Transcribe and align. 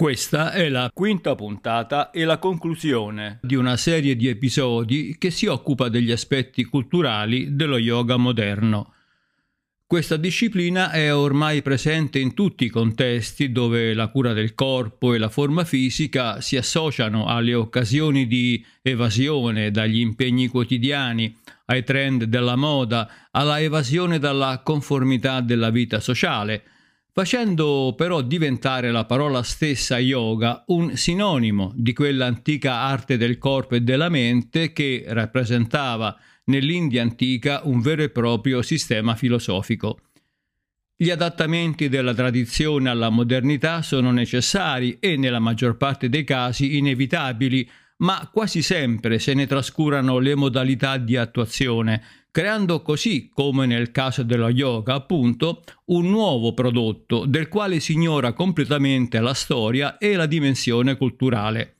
Questa 0.00 0.52
è 0.52 0.68
la 0.68 0.92
quinta 0.94 1.34
puntata 1.34 2.12
e 2.12 2.22
la 2.22 2.38
conclusione 2.38 3.40
di 3.42 3.56
una 3.56 3.76
serie 3.76 4.14
di 4.14 4.28
episodi 4.28 5.16
che 5.18 5.32
si 5.32 5.46
occupa 5.46 5.88
degli 5.88 6.12
aspetti 6.12 6.62
culturali 6.62 7.56
dello 7.56 7.78
yoga 7.78 8.16
moderno. 8.16 8.92
Questa 9.84 10.16
disciplina 10.16 10.92
è 10.92 11.12
ormai 11.12 11.62
presente 11.62 12.20
in 12.20 12.32
tutti 12.32 12.66
i 12.66 12.68
contesti 12.68 13.50
dove 13.50 13.92
la 13.92 14.06
cura 14.06 14.32
del 14.34 14.54
corpo 14.54 15.14
e 15.14 15.18
la 15.18 15.28
forma 15.28 15.64
fisica 15.64 16.40
si 16.40 16.56
associano 16.56 17.26
alle 17.26 17.54
occasioni 17.54 18.28
di 18.28 18.64
evasione 18.82 19.72
dagli 19.72 19.98
impegni 19.98 20.46
quotidiani, 20.46 21.36
ai 21.64 21.82
trend 21.82 22.22
della 22.22 22.54
moda, 22.54 23.10
alla 23.32 23.58
evasione 23.58 24.20
dalla 24.20 24.60
conformità 24.62 25.40
della 25.40 25.70
vita 25.70 25.98
sociale– 25.98 26.62
facendo 27.18 27.94
però 27.96 28.20
diventare 28.20 28.92
la 28.92 29.04
parola 29.04 29.42
stessa 29.42 29.98
yoga 29.98 30.62
un 30.68 30.96
sinonimo 30.96 31.72
di 31.74 31.92
quell'antica 31.92 32.74
arte 32.74 33.16
del 33.16 33.38
corpo 33.38 33.74
e 33.74 33.80
della 33.80 34.08
mente 34.08 34.72
che 34.72 35.02
rappresentava 35.08 36.16
nell'India 36.44 37.02
antica 37.02 37.62
un 37.64 37.80
vero 37.80 38.04
e 38.04 38.10
proprio 38.10 38.62
sistema 38.62 39.16
filosofico. 39.16 39.98
Gli 40.94 41.10
adattamenti 41.10 41.88
della 41.88 42.14
tradizione 42.14 42.88
alla 42.88 43.08
modernità 43.08 43.82
sono 43.82 44.12
necessari 44.12 44.98
e 45.00 45.16
nella 45.16 45.40
maggior 45.40 45.76
parte 45.76 46.08
dei 46.08 46.22
casi 46.22 46.76
inevitabili, 46.76 47.68
ma 47.98 48.28
quasi 48.32 48.62
sempre 48.62 49.18
se 49.18 49.34
ne 49.34 49.46
trascurano 49.46 50.18
le 50.18 50.34
modalità 50.34 50.98
di 50.98 51.16
attuazione, 51.16 52.02
creando 52.30 52.82
così, 52.82 53.30
come 53.32 53.66
nel 53.66 53.90
caso 53.90 54.22
dello 54.22 54.48
yoga 54.48 54.94
appunto, 54.94 55.64
un 55.86 56.08
nuovo 56.08 56.52
prodotto 56.54 57.24
del 57.26 57.48
quale 57.48 57.80
si 57.80 57.92
ignora 57.92 58.32
completamente 58.32 59.20
la 59.20 59.34
storia 59.34 59.98
e 59.98 60.14
la 60.14 60.26
dimensione 60.26 60.96
culturale. 60.96 61.76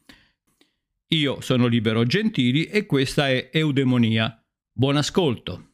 Io 1.08 1.40
sono 1.40 1.66
Libero 1.66 2.04
Gentili 2.04 2.64
e 2.64 2.84
questa 2.84 3.28
è 3.28 3.50
Eudemonia. 3.52 4.42
Buon 4.72 4.96
ascolto! 4.96 5.67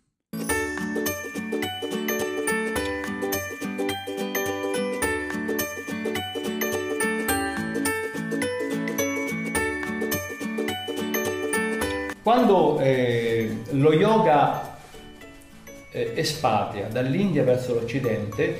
Quando 12.24 12.78
eh, 12.78 13.64
lo 13.72 13.92
yoga 13.92 14.78
eh, 15.90 16.12
espatria 16.14 16.86
dall'India 16.90 17.44
verso 17.44 17.74
l'Occidente, 17.74 18.58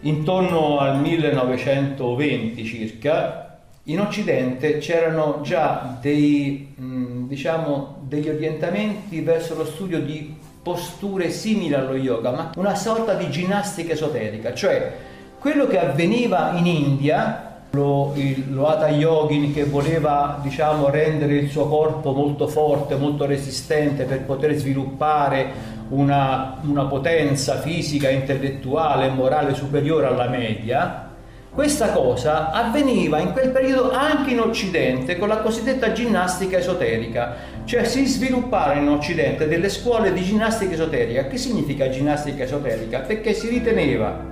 intorno 0.00 0.80
al 0.80 0.98
1920 0.98 2.64
circa, 2.64 3.60
in 3.84 4.00
Occidente 4.00 4.78
c'erano 4.78 5.42
già 5.44 5.96
dei, 6.00 6.74
mh, 6.76 7.28
diciamo, 7.28 7.98
degli 8.00 8.30
orientamenti 8.30 9.20
verso 9.20 9.54
lo 9.54 9.64
studio 9.64 10.00
di 10.00 10.34
posture 10.60 11.30
simili 11.30 11.74
allo 11.74 11.94
yoga, 11.94 12.32
ma 12.32 12.50
una 12.56 12.74
sorta 12.74 13.14
di 13.14 13.30
ginnastica 13.30 13.92
esoterica, 13.92 14.52
cioè 14.54 14.92
quello 15.38 15.68
che 15.68 15.78
avveniva 15.78 16.50
in 16.56 16.66
India 16.66 17.55
lo, 17.76 18.12
il, 18.16 18.52
lo 18.52 18.66
Hatha 18.66 18.88
Yogin 18.88 19.52
che 19.52 19.64
voleva 19.64 20.40
diciamo, 20.42 20.88
rendere 20.88 21.34
il 21.34 21.50
suo 21.50 21.68
corpo 21.68 22.12
molto 22.12 22.48
forte, 22.48 22.96
molto 22.96 23.26
resistente 23.26 24.04
per 24.04 24.22
poter 24.22 24.54
sviluppare 24.54 25.74
una, 25.90 26.58
una 26.62 26.86
potenza 26.86 27.60
fisica, 27.60 28.08
intellettuale 28.08 29.06
e 29.06 29.10
morale 29.10 29.54
superiore 29.54 30.06
alla 30.06 30.28
media, 30.28 31.04
questa 31.52 31.90
cosa 31.90 32.50
avveniva 32.50 33.18
in 33.18 33.32
quel 33.32 33.48
periodo 33.48 33.90
anche 33.90 34.32
in 34.32 34.40
Occidente 34.40 35.16
con 35.16 35.28
la 35.28 35.38
cosiddetta 35.38 35.92
ginnastica 35.92 36.58
esoterica, 36.58 37.34
cioè 37.64 37.84
si 37.84 38.04
sviluppavano 38.04 38.80
in 38.80 38.88
Occidente 38.88 39.48
delle 39.48 39.70
scuole 39.70 40.12
di 40.12 40.22
ginnastica 40.22 40.74
esoterica. 40.74 41.26
Che 41.28 41.38
significa 41.38 41.88
ginnastica 41.88 42.42
esoterica? 42.42 42.98
Perché 43.00 43.32
si 43.32 43.48
riteneva, 43.48 44.22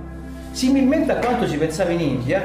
similmente 0.51 1.13
a 1.13 1.15
quanto 1.15 1.47
si 1.47 1.57
pensava 1.57 1.89
in 1.89 2.01
India, 2.01 2.43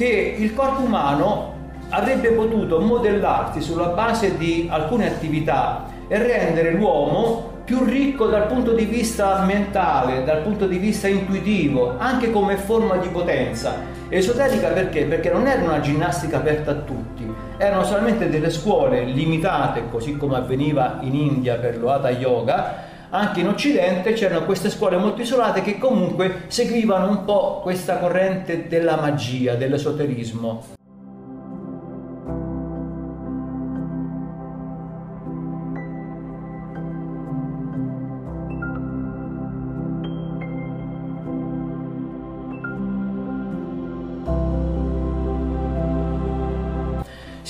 che 0.00 0.34
il 0.38 0.54
corpo 0.54 0.80
umano 0.80 1.52
avrebbe 1.90 2.30
potuto 2.30 2.80
modellarsi 2.80 3.60
sulla 3.60 3.88
base 3.88 4.38
di 4.38 4.66
alcune 4.70 5.06
attività 5.06 5.88
e 6.08 6.16
rendere 6.16 6.72
l'uomo 6.72 7.60
più 7.64 7.84
ricco 7.84 8.24
dal 8.28 8.46
punto 8.46 8.72
di 8.72 8.86
vista 8.86 9.42
mentale, 9.44 10.24
dal 10.24 10.40
punto 10.40 10.66
di 10.66 10.78
vista 10.78 11.06
intuitivo, 11.06 11.96
anche 11.98 12.30
come 12.30 12.56
forma 12.56 12.96
di 12.96 13.08
potenza. 13.08 13.74
Esoterica 14.08 14.68
perché? 14.68 15.04
Perché 15.04 15.30
non 15.30 15.46
era 15.46 15.62
una 15.62 15.80
ginnastica 15.80 16.38
aperta 16.38 16.70
a 16.70 16.76
tutti, 16.76 17.30
erano 17.58 17.84
solamente 17.84 18.30
delle 18.30 18.48
scuole 18.48 19.04
limitate, 19.04 19.82
così 19.90 20.16
come 20.16 20.36
avveniva 20.36 20.96
in 21.02 21.14
India 21.14 21.56
per 21.56 21.76
lo 21.76 21.92
Hatha 21.92 22.08
Yoga, 22.08 22.88
anche 23.10 23.40
in 23.40 23.48
Occidente 23.48 24.12
c'erano 24.12 24.44
queste 24.44 24.70
scuole 24.70 24.96
molto 24.96 25.22
isolate 25.22 25.62
che 25.62 25.78
comunque 25.78 26.44
seguivano 26.46 27.08
un 27.08 27.24
po' 27.24 27.60
questa 27.62 27.98
corrente 27.98 28.68
della 28.68 28.96
magia, 28.96 29.54
dell'esoterismo. 29.54 30.78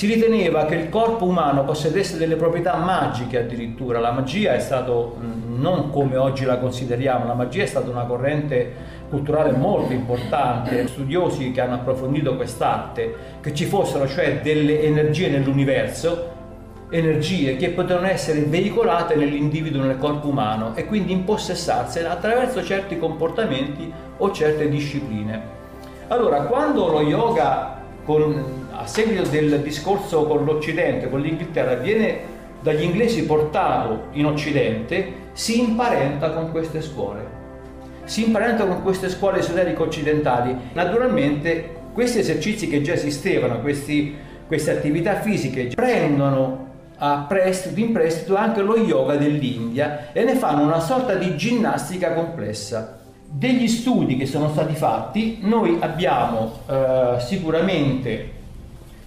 Si 0.01 0.07
riteneva 0.07 0.65
che 0.65 0.77
il 0.77 0.89
corpo 0.89 1.27
umano 1.27 1.63
possedesse 1.63 2.17
delle 2.17 2.37
proprietà 2.37 2.75
magiche 2.77 3.41
addirittura, 3.41 4.01
la 4.01 4.13
magia 4.13 4.55
è 4.55 4.59
stato 4.59 5.19
non 5.47 5.91
come 5.91 6.17
oggi 6.17 6.47
la 6.47 6.57
consideriamo, 6.57 7.27
la 7.27 7.35
magia 7.35 7.65
è 7.65 7.67
stata 7.67 7.91
una 7.91 8.05
corrente 8.05 8.73
culturale 9.11 9.53
molto 9.53 9.93
importante, 9.93 10.87
studiosi 10.87 11.51
che 11.53 11.61
hanno 11.61 11.75
approfondito 11.75 12.35
quest'arte, 12.35 13.15
che 13.43 13.53
ci 13.53 13.67
fossero 13.67 14.09
cioè 14.09 14.41
delle 14.41 14.81
energie 14.81 15.29
nell'universo, 15.29 16.31
energie 16.89 17.57
che 17.57 17.69
potevano 17.69 18.07
essere 18.07 18.41
veicolate 18.45 19.17
nell'individuo, 19.17 19.83
nel 19.83 19.99
corpo 19.99 20.29
umano 20.29 20.75
e 20.77 20.87
quindi 20.87 21.13
impossessarsene 21.13 22.09
attraverso 22.09 22.65
certi 22.65 22.99
comportamenti 22.99 23.93
o 24.17 24.33
certe 24.33 24.67
discipline. 24.71 25.43
Allora, 26.09 26.45
quando 26.45 26.87
lo 26.89 27.03
yoga 27.03 27.77
con, 28.03 28.69
a 28.81 28.87
seguito 28.87 29.29
del 29.29 29.61
discorso 29.61 30.25
con 30.25 30.43
l'Occidente, 30.45 31.11
con 31.11 31.21
l'Inghilterra, 31.21 31.75
viene 31.75 32.39
dagli 32.63 32.83
inglesi 32.83 33.25
portato 33.27 34.05
in 34.13 34.25
Occidente, 34.25 35.13
si 35.33 35.61
imparenta 35.61 36.31
con 36.31 36.51
queste 36.51 36.81
scuole. 36.81 37.39
Si 38.05 38.25
imparenta 38.25 38.65
con 38.65 38.83
queste 38.83 39.11
scuole 39.11 39.41
esoteriche 39.41 39.83
occidentali. 39.83 40.57
Naturalmente 40.73 41.77
questi 41.93 42.21
esercizi 42.21 42.69
che 42.69 42.81
già 42.81 42.95
esistevano, 42.95 43.61
questi, 43.61 44.17
queste 44.47 44.71
attività 44.71 45.21
fisiche, 45.21 45.73
prendono 45.75 46.69
prestito, 47.29 47.81
in 47.81 47.93
prestito 47.93 48.35
anche 48.37 48.63
lo 48.63 48.79
yoga 48.79 49.17
dell'India 49.17 50.11
e 50.13 50.25
ne 50.25 50.37
fanno 50.37 50.63
una 50.63 50.81
sorta 50.81 51.15
di 51.15 51.37
ginnastica 51.37 52.15
complessa 52.15 52.99
degli 53.33 53.69
studi 53.69 54.17
che 54.17 54.27
sono 54.27 54.49
stati 54.49 54.75
fatti, 54.75 55.39
noi 55.43 55.77
abbiamo 55.81 56.61
eh, 56.67 57.17
sicuramente 57.21 58.39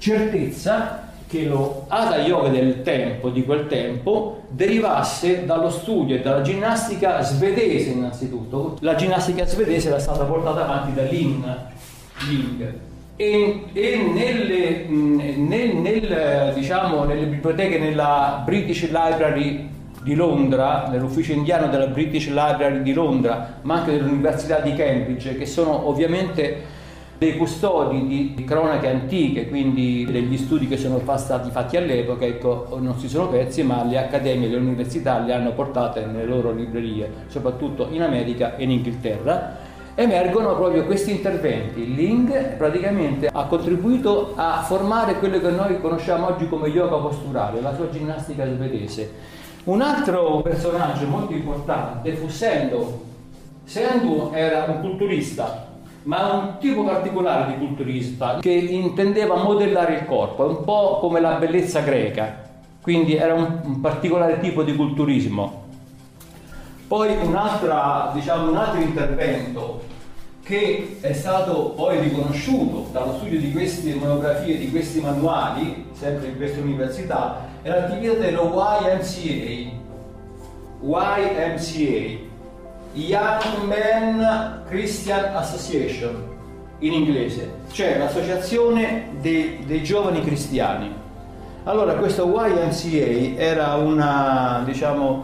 certezza 0.04 1.12
che 1.28 1.46
lo 1.46 1.86
Hatha 1.88 2.18
Yoga 2.18 2.50
del 2.50 2.82
tempo, 2.82 3.30
di 3.30 3.46
quel 3.46 3.68
tempo, 3.68 4.44
derivasse 4.50 5.46
dallo 5.46 5.70
studio 5.70 6.18
e 6.18 6.20
dalla 6.20 6.42
ginnastica 6.42 7.22
svedese 7.22 7.92
innanzitutto. 7.92 8.78
La 8.82 8.96
ginnastica 8.96 9.46
svedese 9.46 9.88
era 9.88 10.00
stata 10.00 10.26
portata 10.26 10.66
avanti 10.66 10.94
da 10.94 11.04
Lin 11.04 11.56
Ling 12.28 12.74
e, 13.16 13.64
e 13.72 14.12
nelle, 14.14 14.86
nel, 14.90 15.76
nel, 15.78 16.52
diciamo, 16.54 17.06
nelle 17.06 17.26
biblioteche, 17.26 17.80
nella 17.80 18.42
British 18.44 18.82
Library 18.84 19.70
di 20.04 20.16
Londra, 20.16 20.90
nell'ufficio 20.90 21.32
indiano 21.32 21.68
della 21.68 21.88
British 21.88 22.28
Library 22.28 22.82
di 22.82 22.92
Londra, 22.92 23.60
ma 23.62 23.76
anche 23.76 23.92
dell'Università 23.92 24.60
di 24.60 24.74
Cambridge, 24.74 25.38
che 25.38 25.46
sono 25.46 25.88
ovviamente 25.88 26.73
dei 27.24 27.38
custodi 27.38 28.06
di, 28.06 28.34
di, 28.36 28.44
cronache 28.44 28.90
antiche, 28.90 29.48
quindi 29.48 30.06
degli 30.06 30.38
studi 30.38 30.68
che 30.68 30.76
sono 30.76 31.02
stati 31.16 31.50
fatti 31.50 31.78
all'epoca, 31.78 32.26
ecco, 32.26 32.78
non 32.80 32.98
si 33.00 33.08
sono 33.08 33.30
persi, 33.30 33.64
ma 33.64 33.84
le 33.84 33.98
accademie 33.98 34.50
le 34.50 34.58
università 34.58 35.20
le 35.20 35.34
hanno 35.34 35.54
portate 35.54 36.06
nelle 36.06 36.26
loro 36.26 36.52
librerie, 36.52 37.10
soprattutto 37.28 37.88
in 37.92 38.02
America 38.02 38.58
e 38.58 38.64
in 38.64 38.72
Inghilterra. 38.72 39.72
Emergono 39.96 40.56
proprio 40.56 40.86
questi 40.86 41.12
interventi. 41.12 41.94
Ling 41.94 42.56
praticamente 42.56 43.30
ha 43.32 43.46
contribuito 43.46 44.34
a 44.36 44.64
formare 44.64 45.20
quello 45.20 45.40
che 45.40 45.52
noi 45.52 45.80
conosciamo 45.80 46.28
oggi 46.28 46.50
come 46.50 46.68
yoga 46.68 46.98
posturale, 46.98 47.62
la 47.62 47.76
sua 47.76 47.90
ginnastica 47.90 48.46
svedese 48.46 49.42
un 49.66 49.80
altro 49.80 50.42
personaggio 50.42 51.08
molto 51.08 51.32
importante 51.32 52.14
fu 52.16 52.28
Sendo. 52.28 53.12
Sendo 53.64 54.34
era 54.34 54.66
un 54.68 54.82
culturista 54.82 55.72
ma 56.04 56.34
un 56.34 56.58
tipo 56.60 56.84
particolare 56.84 57.54
di 57.54 57.58
culturista 57.58 58.40
che 58.40 58.52
intendeva 58.52 59.36
modellare 59.36 59.96
il 59.96 60.06
corpo, 60.06 60.44
un 60.44 60.64
po' 60.64 61.00
come 61.00 61.20
la 61.20 61.34
bellezza 61.36 61.80
greca, 61.82 62.42
quindi 62.82 63.16
era 63.16 63.34
un, 63.34 63.62
un 63.64 63.80
particolare 63.80 64.40
tipo 64.40 64.64
di 64.64 64.76
culturismo. 64.76 65.62
Poi 66.88 67.16
diciamo, 67.16 68.50
un 68.50 68.56
altro 68.56 68.82
intervento 68.82 69.82
che 70.44 70.98
è 71.00 71.14
stato 71.14 71.70
poi 71.70 72.00
riconosciuto 72.02 72.90
dallo 72.92 73.14
studio 73.14 73.40
di 73.40 73.52
queste 73.52 73.96
monografie, 73.96 74.58
di 74.58 74.70
questi 74.70 75.00
manuali, 75.00 75.86
sempre 75.94 76.28
in 76.28 76.36
queste 76.36 76.60
università, 76.60 77.46
è 77.62 77.70
l'attività 77.70 78.16
dello 78.16 78.52
YMCA, 78.54 79.72
YMCA, 80.82 82.32
Young 82.94 83.66
Men 83.68 84.64
Christian 84.68 85.36
Association 85.36 86.32
in 86.80 86.94
inglese, 86.94 87.52
cioè 87.72 87.98
l'associazione 87.98 89.10
dei, 89.20 89.64
dei 89.66 89.84
giovani 89.84 90.22
cristiani. 90.22 90.94
Allora 91.64 91.96
questo 91.96 92.26
YMCA 92.28 93.42
era 93.42 93.76
una, 93.76 94.62
diciamo, 94.66 95.24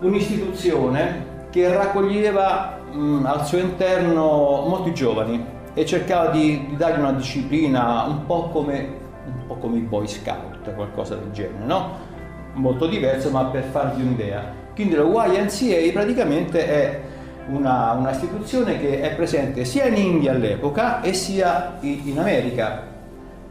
un'istituzione 0.00 1.46
che 1.50 1.72
raccoglieva 1.72 2.78
mh, 2.92 3.26
al 3.26 3.46
suo 3.46 3.58
interno 3.58 4.64
molti 4.66 4.94
giovani 4.94 5.44
e 5.74 5.84
cercava 5.84 6.30
di, 6.30 6.66
di 6.70 6.76
dargli 6.76 6.98
una 6.98 7.12
disciplina 7.12 8.04
un 8.04 8.24
po' 8.26 8.48
come, 8.48 8.96
un 9.26 9.46
po 9.46 9.54
come 9.56 9.76
i 9.76 9.82
Boy 9.82 10.08
Scout, 10.08 10.74
qualcosa 10.74 11.14
del 11.14 11.30
genere, 11.30 11.64
no? 11.64 12.08
Molto 12.54 12.86
diverso 12.86 13.30
ma 13.30 13.44
per 13.44 13.64
farvi 13.64 14.02
un'idea. 14.02 14.59
Quindi 14.74 14.94
la 14.94 15.04
YNCA 15.04 15.92
praticamente 15.92 16.66
è 16.66 17.00
una, 17.48 17.92
una, 17.92 18.10
istituzione 18.10 18.78
che 18.78 19.00
è 19.00 19.14
presente 19.14 19.64
sia 19.64 19.86
in 19.86 19.96
India 19.96 20.32
all'epoca 20.32 21.00
e 21.00 21.12
sia 21.12 21.76
in, 21.80 22.18
America. 22.18 22.88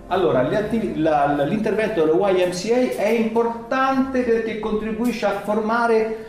Allora, 0.08 0.42
la, 0.42 1.44
l'intervento 1.44 2.04
dello 2.04 2.28
YMCA 2.28 2.98
è 2.98 3.10
importante 3.10 4.22
perché 4.22 4.60
contribuisce 4.60 5.26
a 5.26 5.42
formare 5.44 6.26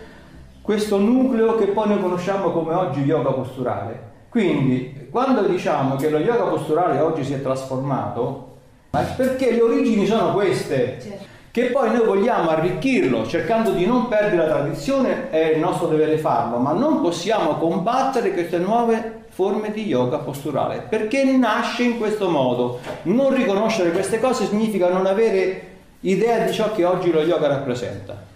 questo 0.60 0.98
nucleo 0.98 1.56
che 1.56 1.66
poi 1.66 1.88
noi 1.88 2.00
conosciamo 2.00 2.50
come 2.50 2.74
oggi 2.74 3.00
yoga 3.00 3.30
posturale. 3.30 4.08
Quindi, 4.28 5.08
quando 5.10 5.42
diciamo 5.42 5.96
che 5.96 6.10
lo 6.10 6.18
yoga 6.18 6.44
posturale 6.44 7.00
oggi 7.00 7.24
si 7.24 7.32
è 7.32 7.42
trasformato, 7.42 8.56
è 8.90 9.04
perché 9.16 9.52
le 9.52 9.62
origini 9.62 10.06
sono 10.06 10.32
queste. 10.32 10.98
Certo 11.00 11.29
che 11.52 11.64
poi 11.66 11.90
noi 11.90 12.04
vogliamo 12.04 12.50
arricchirlo 12.50 13.26
cercando 13.26 13.72
di 13.72 13.84
non 13.84 14.06
perdere 14.06 14.46
la 14.46 14.54
tradizione, 14.54 15.30
è 15.30 15.52
il 15.54 15.58
nostro 15.58 15.88
dovere 15.88 16.16
farlo, 16.16 16.58
ma 16.58 16.72
non 16.72 17.00
possiamo 17.00 17.56
combattere 17.56 18.32
queste 18.32 18.58
nuove 18.58 19.24
forme 19.30 19.72
di 19.72 19.84
yoga 19.84 20.18
posturale, 20.18 20.84
perché 20.88 21.24
nasce 21.24 21.82
in 21.82 21.98
questo 21.98 22.28
modo. 22.28 22.78
Non 23.02 23.34
riconoscere 23.34 23.90
queste 23.90 24.20
cose 24.20 24.46
significa 24.46 24.88
non 24.88 25.06
avere 25.06 25.68
idea 26.00 26.44
di 26.44 26.52
ciò 26.52 26.72
che 26.72 26.84
oggi 26.84 27.10
lo 27.10 27.22
yoga 27.22 27.48
rappresenta. 27.48 28.28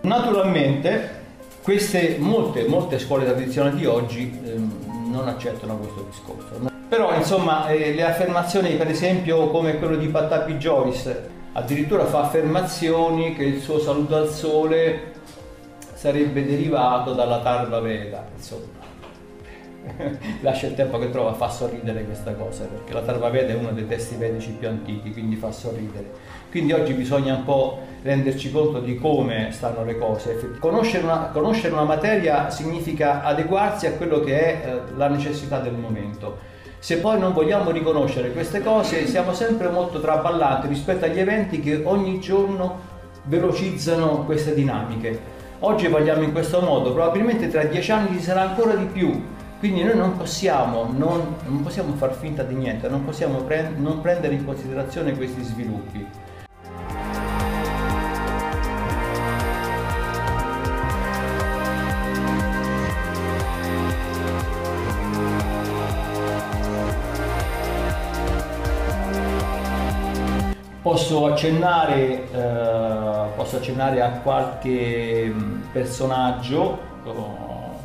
Naturalmente 0.00 1.13
queste 1.64 2.18
molte, 2.20 2.68
molte 2.68 2.98
scuole 2.98 3.24
tradizionali 3.24 3.78
di 3.78 3.86
oggi 3.86 4.38
ehm, 4.44 5.10
non 5.10 5.26
accettano 5.28 5.78
questo 5.78 6.06
discorso. 6.10 6.70
Però 6.86 7.14
insomma 7.14 7.68
eh, 7.68 7.94
le 7.94 8.04
affermazioni 8.04 8.76
per 8.76 8.88
esempio 8.88 9.48
come 9.48 9.78
quello 9.78 9.96
di 9.96 10.06
Patapi 10.08 10.56
Joyce 10.56 11.30
addirittura 11.52 12.04
fa 12.04 12.24
affermazioni 12.24 13.34
che 13.34 13.44
il 13.44 13.62
suo 13.62 13.80
saluto 13.80 14.14
al 14.14 14.28
sole 14.28 15.12
sarebbe 15.94 16.44
derivato 16.44 17.14
dalla 17.14 17.40
Tarva 17.40 17.80
Veda, 17.80 18.26
insomma. 18.36 18.82
Lascia 20.42 20.66
il 20.66 20.74
tempo 20.74 20.98
che 20.98 21.08
trova, 21.08 21.32
fa 21.32 21.48
sorridere 21.48 22.04
questa 22.04 22.34
cosa, 22.34 22.64
perché 22.64 22.92
la 22.92 23.00
Tarva 23.00 23.30
Veda 23.30 23.54
è 23.54 23.56
uno 23.56 23.72
dei 23.72 23.86
testi 23.86 24.16
vedici 24.16 24.50
più 24.50 24.68
antichi, 24.68 25.12
quindi 25.12 25.36
fa 25.36 25.50
sorridere. 25.50 26.12
Quindi 26.54 26.72
oggi 26.72 26.92
bisogna 26.92 27.34
un 27.34 27.44
po' 27.44 27.80
renderci 28.02 28.52
conto 28.52 28.78
di 28.78 28.96
come 28.96 29.48
stanno 29.50 29.82
le 29.82 29.98
cose. 29.98 30.56
Conoscere 30.60 31.02
una, 31.02 31.30
conoscere 31.32 31.72
una 31.72 31.82
materia 31.82 32.48
significa 32.48 33.24
adeguarsi 33.24 33.86
a 33.88 33.94
quello 33.94 34.20
che 34.20 34.38
è 34.38 34.64
eh, 34.64 34.80
la 34.94 35.08
necessità 35.08 35.58
del 35.58 35.72
momento. 35.72 36.38
Se 36.78 36.98
poi 36.98 37.18
non 37.18 37.32
vogliamo 37.32 37.72
riconoscere 37.72 38.30
queste 38.30 38.62
cose, 38.62 39.04
siamo 39.08 39.34
sempre 39.34 39.68
molto 39.68 40.00
traballanti 40.00 40.68
rispetto 40.68 41.06
agli 41.06 41.18
eventi 41.18 41.58
che 41.58 41.80
ogni 41.82 42.20
giorno 42.20 42.78
velocizzano 43.24 44.24
queste 44.24 44.54
dinamiche. 44.54 45.20
Oggi 45.58 45.88
vogliamo 45.88 46.22
in 46.22 46.30
questo 46.30 46.60
modo, 46.60 46.92
probabilmente 46.92 47.48
tra 47.48 47.64
dieci 47.64 47.90
anni 47.90 48.16
ci 48.18 48.22
sarà 48.22 48.42
ancora 48.42 48.76
di 48.76 48.84
più, 48.84 49.24
quindi 49.58 49.82
noi 49.82 49.96
non 49.96 50.16
possiamo, 50.16 50.88
non, 50.96 51.34
non 51.48 51.62
possiamo 51.64 51.94
far 51.94 52.14
finta 52.14 52.44
di 52.44 52.54
niente, 52.54 52.88
non 52.88 53.04
possiamo 53.04 53.38
pre- 53.38 53.72
non 53.76 54.00
prendere 54.00 54.34
in 54.34 54.44
considerazione 54.44 55.16
questi 55.16 55.42
sviluppi. 55.42 56.32
Posso 70.84 71.24
accennare, 71.24 72.30
eh, 72.30 73.28
posso 73.34 73.56
accennare 73.56 74.02
a 74.02 74.10
qualche 74.22 75.32
mm, 75.32 75.62
personaggio 75.72 76.78
oh, 77.04 77.78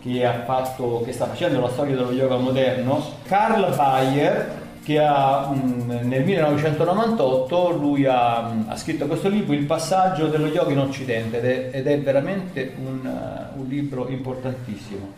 che, 0.00 0.24
fatto, 0.44 1.02
che, 1.04 1.10
sta 1.10 1.26
facendo 1.26 1.60
la 1.60 1.68
storia 1.68 1.96
dello 1.96 2.12
yoga 2.12 2.36
moderno. 2.36 3.02
Karl 3.24 3.74
Bayer, 3.74 4.52
che 4.84 5.00
ha, 5.00 5.50
mm, 5.52 6.06
nel 6.06 6.22
1998 6.22 7.70
lui 7.70 8.06
ha, 8.06 8.52
mm, 8.52 8.68
ha, 8.68 8.76
scritto 8.76 9.08
questo 9.08 9.28
libro, 9.28 9.54
Il 9.54 9.66
passaggio 9.66 10.28
dello 10.28 10.46
yoga 10.46 10.70
in 10.70 10.78
Occidente, 10.78 11.38
ed 11.38 11.44
è, 11.44 11.76
ed 11.76 11.88
è 11.88 12.00
veramente 12.00 12.72
un, 12.84 13.00
uh, 13.04 13.58
un, 13.58 13.66
libro 13.66 14.06
importantissimo. 14.08 15.12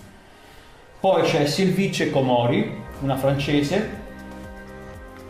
Poi 1.00 1.20
c'è 1.24 1.44
Sylvie 1.44 2.10
Comori, 2.10 2.82
una 3.00 3.16
francese, 3.16 3.97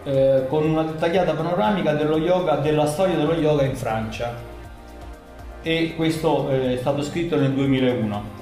eh, 0.08 0.46
con 0.48 0.64
una 0.64 0.84
dettagliata 0.84 1.34
panoramica 1.34 1.92
dello 1.92 2.16
yoga, 2.16 2.56
della 2.56 2.86
storia 2.86 3.14
dello 3.14 3.34
yoga 3.34 3.64
in 3.64 3.76
Francia 3.76 4.34
e 5.62 5.94
questo 5.96 6.48
eh, 6.48 6.74
è 6.74 6.76
stato 6.78 7.02
scritto 7.02 7.36
nel 7.36 7.52
2001. 7.52 8.36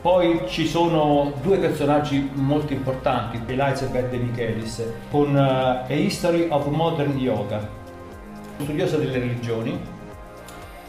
Poi 0.00 0.44
ci 0.46 0.66
sono 0.66 1.32
due 1.42 1.58
personaggi 1.58 2.30
molto 2.32 2.72
importanti, 2.72 3.38
Elizabeth 3.44 4.08
De 4.08 4.16
Michelis, 4.16 4.82
con 5.10 5.34
uh, 5.34 5.38
A 5.38 5.92
History 5.92 6.46
of 6.48 6.66
Modern 6.68 7.18
Yoga, 7.18 7.68
studiosa 8.58 8.96
delle 8.96 9.18
religioni, 9.18 9.78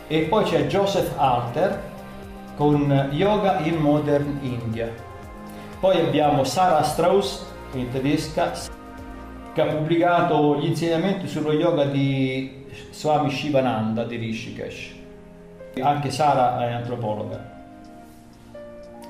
e 0.08 0.20
poi 0.22 0.44
c'è 0.44 0.68
Joseph 0.68 1.14
Alter 1.18 1.82
con 2.56 3.10
Yoga 3.12 3.60
in 3.62 3.78
Modern 3.78 4.38
India. 4.42 4.94
Poi 5.80 6.00
abbiamo 6.00 6.44
Sarah 6.44 6.84
Strauss, 6.84 7.44
in 7.74 7.90
tedesca, 7.90 8.54
che 9.58 9.64
ha 9.64 9.74
pubblicato 9.74 10.60
gli 10.60 10.66
insegnamenti 10.66 11.28
sullo 11.28 11.52
yoga 11.52 11.86
di 11.86 12.66
Swami 12.92 13.32
Shivananda 13.32 14.04
di 14.04 14.16
Rishikesh. 14.16 14.94
Anche 15.82 16.12
Sara 16.12 16.64
è 16.64 16.74
antropologa. 16.74 17.56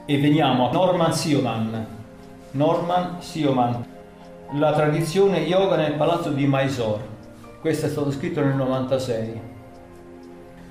E 0.06 0.18
veniamo 0.18 0.70
a 0.70 0.72
Norman 0.72 1.12
Sioman. 1.12 1.86
Norman 2.52 3.18
Sioman, 3.20 3.86
la 4.54 4.72
tradizione 4.72 5.40
yoga 5.40 5.76
nel 5.76 5.96
palazzo 5.96 6.30
di 6.30 6.48
Mysore. 6.48 7.04
Questo 7.60 7.88
è 7.88 7.90
stato 7.90 8.10
scritto 8.12 8.40
nel 8.40 8.56
96. 8.56 9.42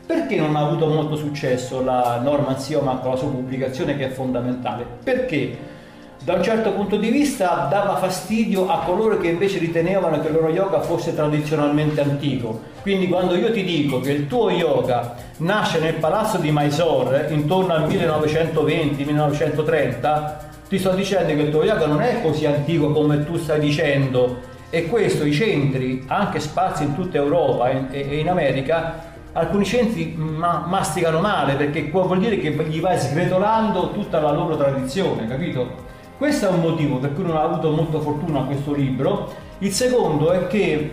Perché 0.07 0.37
non 0.37 0.57
ha 0.57 0.61
avuto 0.61 0.87
molto 0.87 1.17
successo 1.17 1.83
la 1.83 2.19
Norman 2.23 2.59
Sioman 2.59 3.01
con 3.01 3.11
la 3.11 3.17
sua 3.17 3.29
pubblicazione 3.29 3.95
che 3.95 4.07
è 4.07 4.09
fondamentale? 4.09 4.87
Perché 5.05 5.76
da 6.23 6.35
un 6.35 6.43
certo 6.43 6.73
punto 6.73 6.97
di 6.97 7.11
vista 7.11 7.67
dava 7.71 7.97
fastidio 7.97 8.69
a 8.69 8.79
coloro 8.79 9.19
che 9.19 9.29
invece 9.29 9.59
ritenevano 9.59 10.21
che 10.21 10.29
il 10.29 10.35
loro 10.35 10.49
yoga 10.49 10.81
fosse 10.81 11.15
tradizionalmente 11.15 12.01
antico. 12.01 12.61
Quindi 12.83 13.07
quando 13.09 13.37
io 13.37 13.53
ti 13.53 13.63
dico 13.63 14.01
che 14.01 14.13
il 14.13 14.27
tuo 14.27 14.51
yoga 14.51 15.15
nasce 15.39 15.79
nel 15.79 15.95
palazzo 15.95 16.39
di 16.39 16.51
Mysore 16.53 17.29
intorno 17.31 17.75
al 17.75 17.87
1920-1930, 17.89 20.33
ti 20.69 20.79
sto 20.79 20.91
dicendo 20.91 21.35
che 21.35 21.43
il 21.43 21.51
tuo 21.51 21.65
yoga 21.65 21.87
non 21.87 22.01
è 22.01 22.23
così 22.23 22.47
antico 22.47 22.91
come 22.91 23.25
tu 23.25 23.37
stai 23.37 23.61
dicendo 23.61 24.55
e 24.71 24.89
questo 24.89 25.25
i 25.25 25.33
centri, 25.33 26.03
anche 26.09 26.41
spazi 26.41 26.83
in 26.83 26.95
tutta 26.95 27.19
Europa 27.19 27.71
e 27.71 28.19
in 28.19 28.29
America, 28.29 29.15
alcuni 29.33 29.65
centri 29.65 30.15
ma- 30.17 30.65
masticano 30.67 31.21
male 31.21 31.55
perché 31.55 31.89
vuol 31.91 32.19
dire 32.19 32.39
che 32.39 32.51
gli 32.51 32.81
vai 32.81 32.99
sgretolando 32.99 33.93
tutta 33.93 34.21
la 34.21 34.33
loro 34.33 34.57
tradizione, 34.57 35.27
capito? 35.27 35.86
Questo 36.17 36.47
è 36.47 36.49
un 36.49 36.61
motivo 36.61 36.97
per 36.97 37.13
cui 37.13 37.25
non 37.25 37.37
ho 37.37 37.43
avuto 37.43 37.71
molta 37.71 37.99
fortuna 38.01 38.45
questo 38.45 38.73
libro 38.73 39.31
Il 39.59 39.71
secondo 39.71 40.33
è 40.33 40.47
che 40.47 40.91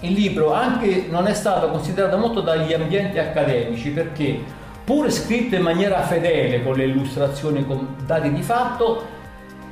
il 0.00 0.12
libro 0.12 0.52
anche 0.52 1.06
non 1.10 1.26
è 1.26 1.34
stato 1.34 1.68
considerato 1.68 2.16
molto 2.16 2.40
dagli 2.40 2.72
ambienti 2.72 3.18
accademici 3.18 3.90
perché 3.90 4.40
pur 4.84 5.10
scritto 5.10 5.54
in 5.56 5.62
maniera 5.62 6.02
fedele 6.02 6.62
con 6.62 6.74
le 6.74 6.84
illustrazioni 6.84 7.64
con 7.64 7.96
dati 8.04 8.32
di 8.32 8.42
fatto, 8.42 9.04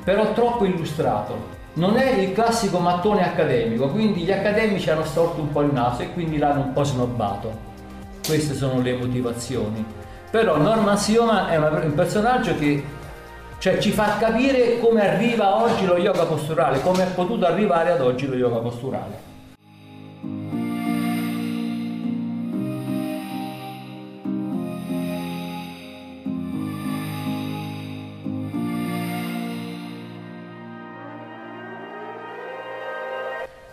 però 0.04 0.32
troppo 0.32 0.64
illustrato. 0.64 1.58
Non 1.74 1.96
è 1.96 2.12
il 2.12 2.32
classico 2.32 2.78
mattone 2.78 3.24
accademico, 3.24 3.88
quindi 3.88 4.22
gli 4.22 4.30
accademici 4.30 4.88
hanno 4.90 5.04
storto 5.04 5.40
un 5.40 5.50
po' 5.50 5.62
il 5.62 5.72
naso 5.72 6.02
e 6.02 6.12
quindi 6.12 6.38
l'hanno 6.38 6.60
un 6.60 6.72
po' 6.72 6.84
snobbato. 6.84 7.68
Queste 8.24 8.54
sono 8.54 8.80
le 8.80 8.96
motivazioni. 8.96 9.84
Però 10.30 10.56
Norman 10.56 10.96
Sioman 10.96 11.48
è 11.48 11.56
un 11.56 11.94
personaggio 11.94 12.54
che 12.56 12.84
cioè, 13.60 13.78
ci 13.78 13.90
fa 13.90 14.16
capire 14.18 14.78
come 14.78 15.06
arriva 15.06 15.62
oggi 15.62 15.84
lo 15.84 15.98
yoga 15.98 16.24
posturale, 16.24 16.80
come 16.80 17.02
è 17.02 17.12
potuto 17.12 17.44
arrivare 17.44 17.90
ad 17.90 18.00
oggi 18.00 18.26
lo 18.26 18.34
yoga 18.34 18.56
posturale. 18.56 19.28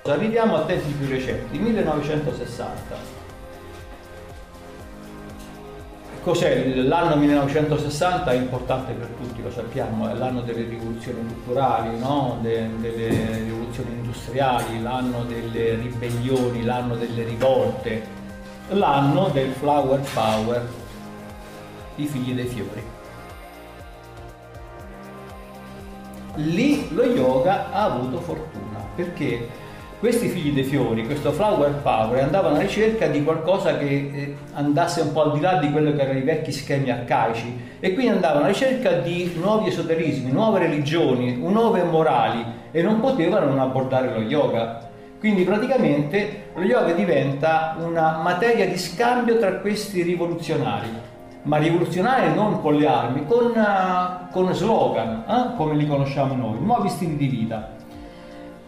Arriviamo 0.03 0.57
a 0.57 0.65
tempi 0.65 0.91
più 0.91 1.07
recenti, 1.07 1.57
1960. 1.59 3.26
Cos'è 6.27 6.75
l'anno 6.75 7.15
1960? 7.15 8.31
È 8.31 8.35
importante 8.35 8.91
per 8.91 9.07
tutti, 9.17 9.41
lo 9.41 9.49
sappiamo, 9.49 10.09
è 10.09 10.13
l'anno 10.13 10.41
delle 10.41 10.67
rivoluzioni 10.67 11.25
culturali, 11.25 11.97
no? 11.97 12.39
De, 12.41 12.69
delle 12.81 13.37
rivoluzioni 13.45 13.91
industriali, 13.91 14.81
l'anno 14.81 15.23
delle 15.23 15.75
ribellioni, 15.75 16.65
l'anno 16.65 16.97
delle 16.97 17.23
rivolte, 17.23 18.05
l'anno 18.71 19.29
del 19.29 19.53
flower 19.53 20.01
power, 20.13 20.67
i 21.95 22.05
figli 22.05 22.33
dei 22.33 22.47
fiori. 22.47 22.83
Lì 26.35 26.93
lo 26.93 27.05
yoga 27.05 27.71
ha 27.71 27.85
avuto 27.85 28.19
fortuna 28.19 28.85
perché 28.95 29.47
questi 29.99 30.27
figli 30.27 30.53
dei 30.53 30.63
fiori, 30.63 31.05
questo 31.05 31.31
flower 31.31 31.73
power, 31.81 32.21
andavano 32.21 32.55
alla 32.55 32.63
ricerca 32.63 33.07
di 33.07 33.23
qualcosa 33.23 33.77
che 33.77 33.85
eh, 33.85 34.35
andasse 34.53 35.01
un 35.01 35.11
po' 35.11 35.23
al 35.23 35.33
di 35.33 35.39
là 35.39 35.55
di 35.55 35.71
quello 35.71 35.91
che 35.93 36.01
erano 36.01 36.19
i 36.19 36.23
vecchi 36.23 36.51
schemi 36.51 36.91
arcaici 36.91 37.77
e 37.79 37.93
quindi 37.93 38.11
andavano 38.11 38.41
alla 38.41 38.49
ricerca 38.49 38.91
di 38.91 39.33
nuovi 39.41 39.69
esoterismi, 39.69 40.31
nuove 40.31 40.59
religioni, 40.59 41.35
nuove 41.37 41.81
morali 41.81 42.45
e 42.71 42.81
non 42.83 42.99
potevano 42.99 43.47
non 43.47 43.59
abbordare 43.59 44.13
lo 44.13 44.21
yoga. 44.21 44.85
Quindi 45.17 45.43
praticamente 45.43 46.49
lo 46.53 46.61
yoga 46.61 46.93
diventa 46.93 47.75
una 47.79 48.19
materia 48.21 48.67
di 48.67 48.77
scambio 48.77 49.39
tra 49.39 49.53
questi 49.53 50.03
rivoluzionari, 50.03 50.89
ma 51.41 51.57
rivoluzionari 51.57 52.35
non 52.35 52.61
con 52.61 52.75
le 52.75 52.85
armi, 52.85 53.25
con, 53.25 53.51
uh, 53.55 54.31
con 54.31 54.53
slogan, 54.53 55.23
eh? 55.27 55.55
come 55.55 55.73
li 55.73 55.87
conosciamo 55.87 56.35
noi, 56.35 56.59
nuovi 56.61 56.87
stili 56.89 57.17
di 57.17 57.25
vita 57.25 57.76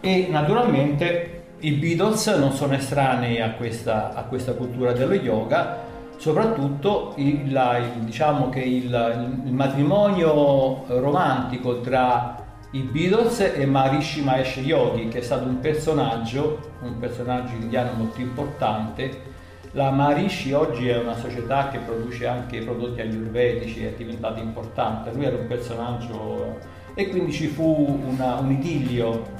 e 0.01 0.27
naturalmente 0.29 1.39
i 1.59 1.71
Beatles 1.71 2.27
non 2.27 2.53
sono 2.53 2.73
estranei 2.73 3.41
a 3.41 3.51
questa, 3.51 4.13
a 4.13 4.23
questa 4.23 4.53
cultura 4.53 4.93
dello 4.93 5.13
yoga, 5.13 5.77
soprattutto 6.15 7.13
il, 7.17 7.49
il, 7.51 8.03
diciamo 8.03 8.49
che 8.49 8.61
il, 8.61 9.41
il, 9.45 9.53
matrimonio 9.53 10.85
romantico 10.87 11.81
tra 11.81 12.45
i 12.71 12.79
Beatles 12.79 13.39
e 13.55 13.65
Maharishi 13.65 14.23
Mahesh 14.23 14.57
Yogi, 14.57 15.07
che 15.09 15.19
è 15.19 15.21
stato 15.21 15.45
un 15.47 15.59
personaggio, 15.59 16.71
un 16.81 16.97
personaggio 16.97 17.55
indiano 17.55 17.91
molto 17.97 18.21
importante. 18.21 19.27
La 19.71 19.91
Maharishi 19.91 20.53
oggi 20.53 20.87
è 20.87 20.97
una 20.97 21.15
società 21.15 21.67
che 21.69 21.79
produce 21.79 22.25
anche 22.25 22.61
prodotti 22.61 23.01
ayurvedici, 23.01 23.83
è 23.85 23.93
diventata 23.97 24.39
importante. 24.39 25.11
Lui 25.11 25.25
era 25.25 25.35
un 25.35 25.47
personaggio 25.47 26.57
e 26.93 27.09
quindi 27.09 27.31
ci 27.31 27.47
fu 27.47 27.99
una, 28.05 28.35
un 28.35 28.51
idillio 28.51 29.38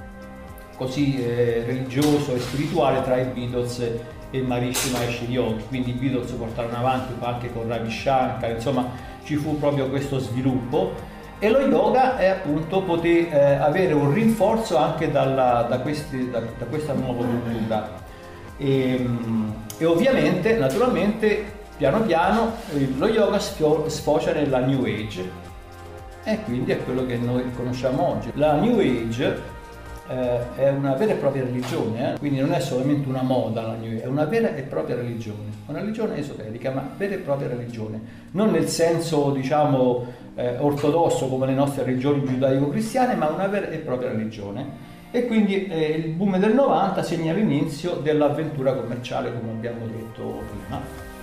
così 0.80 1.22
eh, 1.22 1.64
religioso 1.66 2.34
e 2.34 2.40
spirituale 2.40 3.04
tra 3.04 3.18
i 3.18 3.26
Beatles 3.26 3.86
e 4.32 4.42
Marishi 4.42 4.92
Mahesh 4.92 5.22
Yogi, 5.28 5.66
quindi 5.68 5.90
i 5.90 5.94
Beatles 5.94 6.32
portarono 6.32 6.78
avanti 6.78 7.14
anche 7.20 7.52
con 7.52 7.68
Ravi 7.68 7.92
Shankar, 7.92 8.52
insomma 8.52 8.90
ci 9.26 9.36
fu 9.36 9.60
proprio 9.60 9.90
questo 9.90 10.20
sviluppo. 10.20 11.18
E 11.42 11.50
lo 11.50 11.60
yoga 11.60 12.18
è 12.18 12.28
appunto 12.28 12.82
poter 12.82 13.34
eh, 13.34 13.56
avere 13.56 13.94
un 13.94 14.14
rinforzo 14.14 14.78
anche 14.78 15.10
dalla, 15.10 15.66
da, 15.70 15.80
questi, 15.80 16.30
da, 16.30 16.40
da, 16.40 16.66
questa 16.66 16.94
nuova 16.94 17.24
cultura. 17.24 17.90
E, 18.58 18.94
ehm, 18.94 19.54
e, 19.78 19.86
ovviamente 19.86 20.58
naturalmente 20.58 21.58
piano 21.78 22.02
piano 22.02 22.52
lo 22.98 23.08
yoga 23.08 23.40
sfocia 23.40 24.34
nella 24.34 24.60
New 24.60 24.84
Age. 24.84 25.48
E 26.26 26.44
quindi 26.44 26.72
è 26.72 26.84
quello 26.84 27.06
che 27.06 27.16
noi 27.16 27.50
conosciamo 27.56 28.16
oggi. 28.16 28.32
La 28.34 28.56
New 28.56 28.80
Age 28.80 29.58
eh, 30.10 30.56
è 30.56 30.70
una 30.70 30.96
vera 30.96 31.12
e 31.12 31.16
propria 31.16 31.44
religione, 31.44 32.14
eh? 32.14 32.18
quindi 32.18 32.40
non 32.40 32.52
è 32.52 32.60
solamente 32.60 33.08
una 33.08 33.22
moda 33.22 33.62
la 33.62 33.76
New 33.76 33.92
Age, 33.92 34.02
è 34.02 34.08
una 34.08 34.26
vera 34.26 34.56
e 34.56 34.64
propria 34.64 34.96
religione, 34.96 35.52
una 35.68 35.80
religione 35.80 36.18
esoterica, 36.18 36.72
ma 36.72 36.90
vera 36.98 37.14
e 37.14 37.20
propria 37.20 37.48
religione, 37.48 38.02
non 38.32 38.50
nel 38.50 38.68
senso 38.68 39.30
diciamo 39.30 40.08
eh, 40.34 40.58
ortodosso 40.58 41.28
come 41.28 41.46
le 41.46 41.54
nostre 41.54 41.84
religioni 41.84 42.26
giudaico-cristiane, 42.26 43.14
ma 43.14 43.28
una 43.28 43.48
vera 43.48 43.68
e 43.68 43.78
propria 43.78 44.10
religione. 44.10 44.88
E 45.12 45.26
quindi 45.26 45.68
eh, 45.68 45.92
il 45.92 46.10
boom 46.10 46.38
del 46.38 46.54
90 46.54 47.02
segna 47.04 47.34
l'inizio 47.34 47.96
dell'avventura 47.96 48.74
commerciale, 48.74 49.32
come 49.34 49.52
abbiamo 49.52 49.86
detto 49.86 50.44
prima. 50.50 51.18